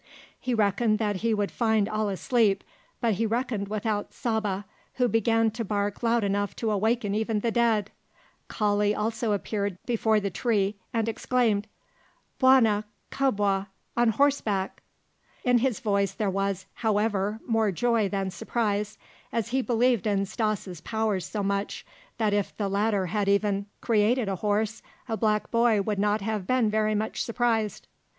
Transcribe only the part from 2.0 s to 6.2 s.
asleep, but he reckoned without Saba, who began to bark